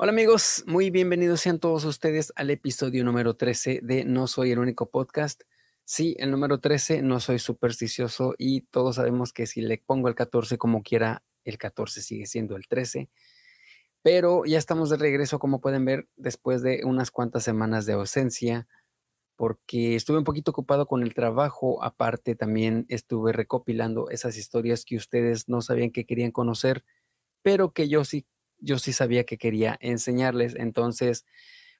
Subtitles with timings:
[0.00, 4.60] Hola amigos, muy bienvenidos sean todos ustedes al episodio número 13 de No Soy el
[4.60, 5.42] único podcast.
[5.84, 10.14] Sí, el número 13, no soy supersticioso y todos sabemos que si le pongo el
[10.14, 13.10] 14 como quiera, el 14 sigue siendo el 13.
[14.00, 18.68] Pero ya estamos de regreso, como pueden ver, después de unas cuantas semanas de ausencia,
[19.34, 21.82] porque estuve un poquito ocupado con el trabajo.
[21.82, 26.84] Aparte, también estuve recopilando esas historias que ustedes no sabían que querían conocer,
[27.42, 28.26] pero que yo sí,
[28.60, 30.54] yo sí sabía que quería enseñarles.
[30.56, 31.24] Entonces,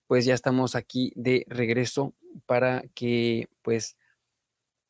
[0.07, 2.15] pues ya estamos aquí de regreso
[2.47, 3.97] para que, pues,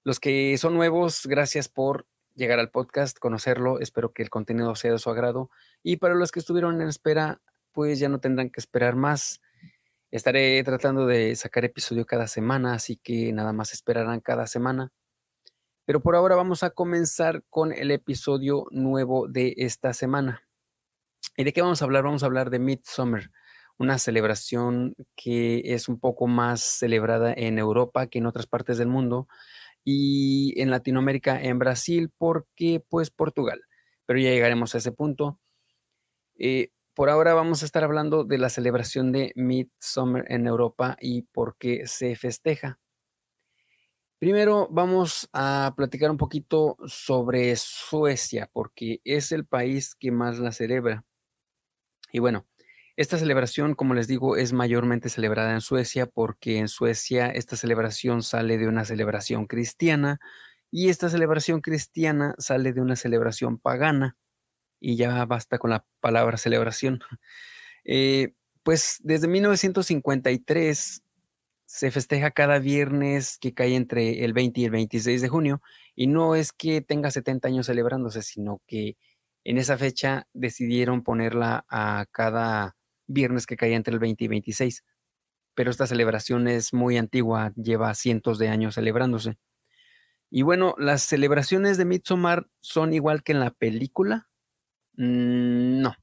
[0.05, 3.81] los que son nuevos, gracias por llegar al podcast, conocerlo.
[3.81, 5.51] Espero que el contenido sea de su agrado.
[5.83, 7.43] Y para los que estuvieron en espera,
[7.73, 9.41] pues ya no tendrán que esperar más.
[10.11, 14.93] Estaré tratando de sacar episodio cada semana, así que nada más esperarán cada semana.
[15.85, 20.48] Pero por ahora vamos a comenzar con el episodio nuevo de esta semana.
[21.41, 22.03] ¿Y de qué vamos a hablar?
[22.03, 23.31] Vamos a hablar de Midsummer
[23.79, 28.89] una celebración que es un poco más celebrada en Europa que en otras partes del
[28.89, 29.29] mundo
[29.85, 33.61] y en Latinoamérica, en Brasil, porque pues Portugal.
[34.05, 35.39] Pero ya llegaremos a ese punto.
[36.37, 41.23] Eh, por ahora vamos a estar hablando de la celebración de Midsummer en Europa y
[41.23, 42.81] por qué se festeja.
[44.19, 50.51] Primero vamos a platicar un poquito sobre Suecia, porque es el país que más la
[50.51, 51.05] celebra.
[52.13, 52.47] Y bueno,
[52.97, 58.23] esta celebración, como les digo, es mayormente celebrada en Suecia porque en Suecia esta celebración
[58.23, 60.19] sale de una celebración cristiana
[60.71, 64.17] y esta celebración cristiana sale de una celebración pagana.
[64.81, 67.01] Y ya basta con la palabra celebración.
[67.91, 71.03] Eh, pues desde 1953
[71.65, 75.63] se festeja cada viernes que cae entre el 20 y el 26 de junio
[75.95, 78.99] y no es que tenga 70 años celebrándose, sino que
[79.49, 84.85] en esa fecha decidieron ponerla a cada viernes que caía entre el 20 y 26.
[85.55, 89.39] Pero esta celebración es muy antigua, lleva cientos de años celebrándose.
[90.29, 94.29] Y bueno, las celebraciones de Midsommar son igual que en la película.
[94.99, 95.95] Mm, no,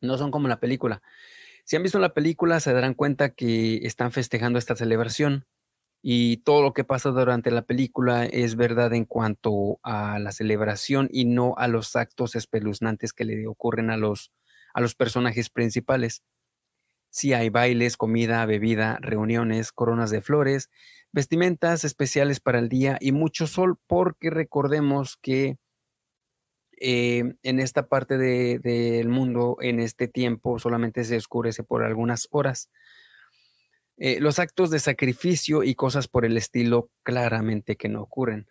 [0.00, 1.00] no son como la película.
[1.62, 5.46] Si han visto la película, se darán cuenta que están festejando esta celebración
[6.02, 11.08] y todo lo que pasa durante la película es verdad en cuanto a la celebración
[11.10, 14.32] y no a los actos espeluznantes que le ocurren a los
[14.74, 16.22] a los personajes principales.
[17.10, 20.70] Si hay bailes, comida, bebida, reuniones, coronas de flores,
[21.10, 25.56] vestimentas especiales para el día y mucho sol, porque recordemos que
[26.80, 32.70] eh, en esta parte del mundo, en este tiempo, solamente se oscurece por algunas horas.
[33.98, 38.46] Eh, los actos de sacrificio y cosas por el estilo claramente que no ocurren.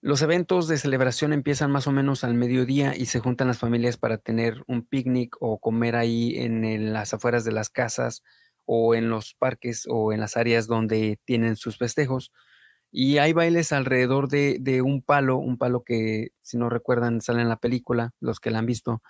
[0.00, 3.96] Los eventos de celebración empiezan más o menos al mediodía y se juntan las familias
[3.96, 8.22] para tener un picnic o comer ahí en, las afueras de las casas
[8.64, 12.32] o en los parques o en las áreas donde tienen sus festejos.
[12.92, 17.48] Y hay bailes alrededor de, un palo, un palo que, si no recuerdan, sale en
[17.48, 19.02] la película, los que la han visto.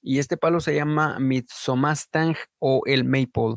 [0.00, 3.56] Y este palo se llama Midsomastang o el Maple.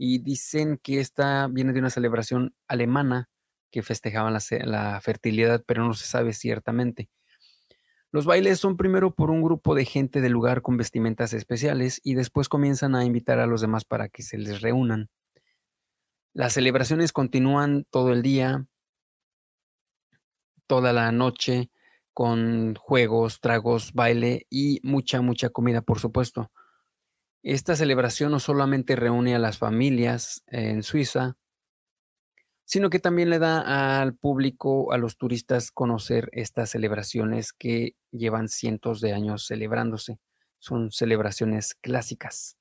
[0.00, 3.28] Y dicen que esta viene de una celebración alemana
[3.72, 7.10] que festejaban la, fertilidad, pero no se sabe ciertamente.
[8.12, 12.14] Los bailes son primero por un grupo de gente del lugar con vestimentas especiales y
[12.14, 15.10] después comienzan a invitar a los demás para que se les reúnan.
[16.32, 18.66] Las celebraciones continúan todo el día,
[20.68, 21.70] toda la noche,
[22.14, 26.52] con juegos, tragos, baile y mucha, mucha comida, por supuesto.
[27.48, 31.38] Esta celebración no solamente reúne a las familias en Suiza,
[32.66, 38.48] sino que también le da al público, a los turistas, conocer estas celebraciones que llevan
[38.48, 40.18] cientos de años celebrándose.
[40.58, 42.58] Son celebraciones clásicas.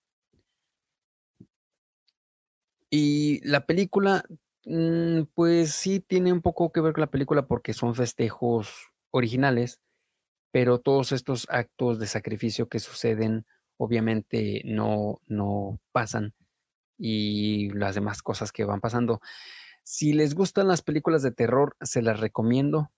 [2.90, 4.24] Y la película,
[4.64, 9.82] mm, pues sí tiene un poco que ver con la película porque son festejos originales,
[10.54, 13.46] pero todos estos actos de sacrificio que suceden
[13.78, 16.34] obviamente no, no pasan
[16.98, 19.22] y las demás cosas que van pasando.
[19.84, 22.92] Si les gustan las películas de terror, se las recomiendo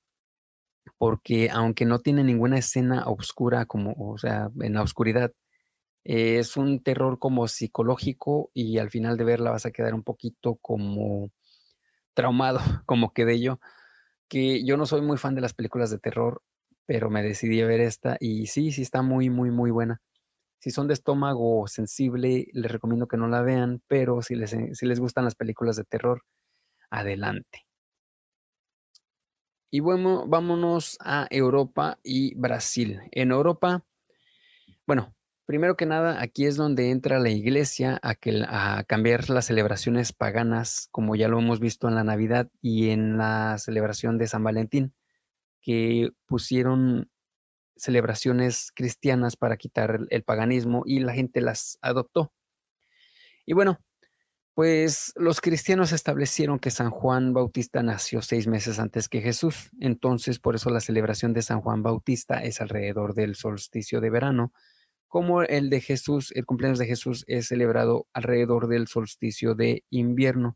[0.97, 5.33] porque aunque no tiene ninguna escena oscura como, o sea, en la oscuridad,
[6.03, 10.55] es un terror como psicológico y al final de verla vas a quedar un poquito
[10.61, 11.31] como
[12.13, 13.59] traumado, como quedé yo,
[14.29, 16.43] que yo no soy muy fan de las películas de terror,
[16.85, 20.01] pero me decidí a ver esta y sí, sí está muy, muy, muy buena.
[20.59, 24.85] Si son de estómago sensible, les recomiendo que no la vean, pero si les, si
[24.85, 26.23] les gustan las películas de terror,
[26.89, 27.65] adelante.
[29.71, 33.01] Y bueno, vámonos a Europa y Brasil.
[33.11, 33.85] En Europa,
[34.85, 35.15] bueno,
[35.49, 40.13] Primero que nada, aquí es donde entra la iglesia a, que, a cambiar las celebraciones
[40.13, 44.43] paganas, como ya lo hemos visto en la Navidad y en la celebración de San
[44.43, 44.93] Valentín,
[45.59, 47.09] que pusieron
[47.79, 52.31] celebraciones cristianas para quitar el paganismo y la gente las adoptó.
[53.45, 53.79] Y bueno,
[54.53, 59.71] pues los cristianos establecieron que San Juan Bautista nació seis meses antes que Jesús.
[59.79, 64.53] Entonces, por eso la celebración de San Juan Bautista es alrededor del solsticio de verano,
[65.09, 70.55] como el de Jesús, el cumpleaños de Jesús es celebrado alrededor del solsticio de invierno.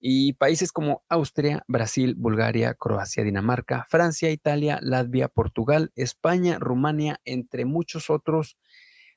[0.00, 7.64] Y países como Austria, Brasil, Bulgaria, Croacia, Dinamarca, Francia, Italia, Latvia, Portugal, España, Rumania, entre
[7.64, 8.56] muchos otros,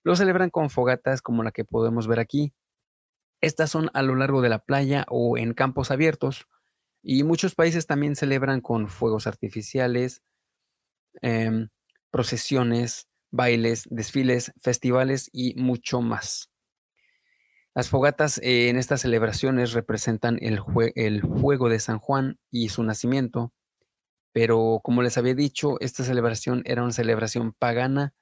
[0.04, 2.54] lo celebran con fogatas como la que podemos ver aquí,
[3.42, 6.48] estas son a lo largo de la playa o en campos abiertos
[7.02, 10.22] y muchos países también celebran con fuegos artificiales,
[11.22, 11.70] em,
[12.12, 16.51] procesiones, bailes, desfiles, festivales y mucho más.
[17.74, 20.60] Las fogatas en estas celebraciones representan el,
[20.96, 23.54] el fuego de San Juan y su nacimiento,
[24.34, 28.14] pero como les había dicho, esta celebración era una celebración pagana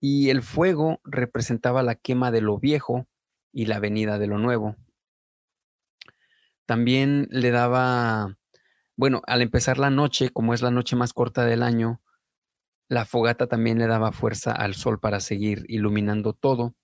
[0.00, 3.06] y el fuego representaba la quema de lo viejo
[3.52, 4.76] y la venida de lo nuevo.
[6.66, 8.36] También le daba,
[8.96, 12.00] bueno, al empezar la noche, como es la noche más corta del año,
[12.88, 16.74] la fogata también le daba fuerza al sol para seguir iluminando todo.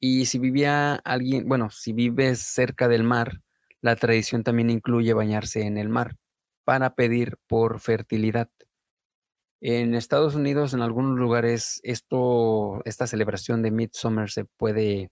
[0.00, 3.42] Y si vivía alguien, bueno, si vives cerca del mar,
[3.82, 6.16] la tradición también incluye bañarse en el mar
[6.64, 8.50] para pedir por fertilidad.
[9.62, 15.10] En Estados Unidos, en algunos lugares, esto, esta celebración de Midsummer se puede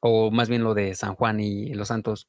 [0.00, 2.28] o más bien lo de San Juan y los Santos,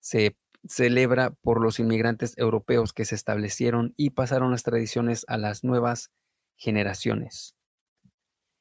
[0.00, 0.36] se
[0.68, 6.10] celebra por los inmigrantes europeos que se establecieron y pasaron las tradiciones a las nuevas
[6.56, 7.54] generaciones.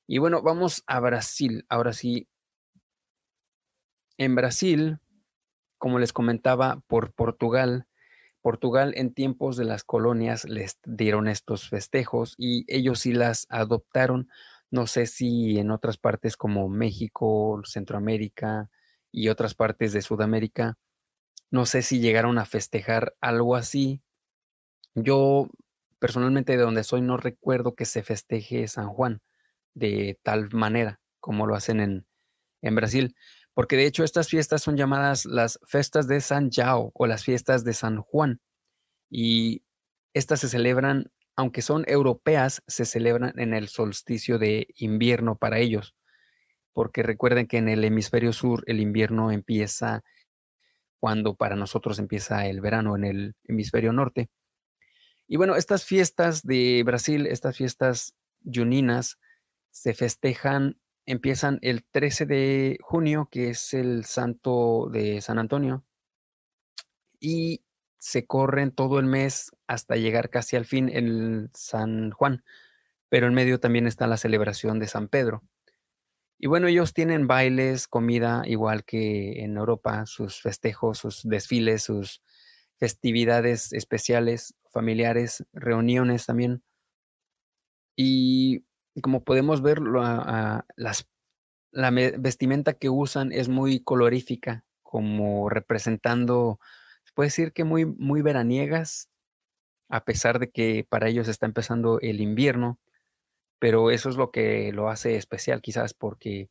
[0.07, 1.65] Y bueno, vamos a Brasil.
[1.69, 2.27] Ahora sí,
[4.17, 4.99] en Brasil,
[5.77, 7.87] como les comentaba, por Portugal,
[8.41, 14.29] Portugal en tiempos de las colonias les dieron estos festejos y ellos sí las adoptaron.
[14.69, 18.69] No sé si en otras partes como México, Centroamérica
[19.11, 20.77] y otras partes de Sudamérica,
[21.51, 24.01] no sé si llegaron a festejar algo así.
[24.93, 25.49] Yo
[25.99, 29.21] personalmente de donde soy no recuerdo que se festeje San Juan
[29.73, 32.05] de tal manera como lo hacen en,
[32.61, 33.15] en Brasil,
[33.53, 37.63] porque de hecho estas fiestas son llamadas las festas de San Jao o las fiestas
[37.63, 38.41] de San Juan
[39.09, 39.63] y
[40.13, 45.95] estas se celebran aunque son europeas, se celebran en el solsticio de invierno para ellos,
[46.73, 50.03] porque recuerden que en el hemisferio sur el invierno empieza
[50.99, 54.29] cuando para nosotros empieza el verano en el hemisferio norte.
[55.27, 58.15] Y bueno, estas fiestas de Brasil, estas fiestas
[58.45, 59.17] juninas,
[59.71, 65.83] se festejan, empiezan el 13 de junio, que es el santo de San Antonio,
[67.19, 67.63] y
[67.97, 72.43] se corren todo el mes hasta llegar casi al fin en San Juan,
[73.09, 75.43] pero en medio también está la celebración de San Pedro.
[76.37, 82.21] Y bueno, ellos tienen bailes, comida, igual que en Europa, sus festejos, sus desfiles, sus
[82.75, 86.61] festividades especiales, familiares, reuniones también.
[87.95, 88.65] Y
[89.01, 90.65] como podemos ver, la
[91.91, 96.59] vestimenta que usan es muy colorífica, como representando
[97.13, 99.09] puede decir que muy, muy veraniegas,
[99.89, 102.79] a pesar de que para ellos está empezando el invierno,
[103.59, 106.49] pero eso es lo que lo hace especial quizás porque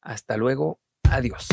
[0.00, 0.80] Hasta luego.
[1.04, 1.48] Adiós.